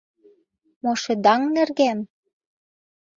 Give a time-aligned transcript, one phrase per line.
[0.83, 1.99] —Мо шыдаҥ нерген?